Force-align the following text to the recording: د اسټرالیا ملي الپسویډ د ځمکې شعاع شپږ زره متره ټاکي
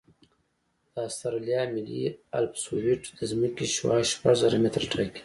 د 0.93 0.95
اسټرالیا 1.09 1.61
ملي 1.73 2.03
الپسویډ 2.39 3.01
د 3.17 3.19
ځمکې 3.31 3.65
شعاع 3.75 4.03
شپږ 4.11 4.33
زره 4.41 4.57
متره 4.63 4.85
ټاکي 4.91 5.19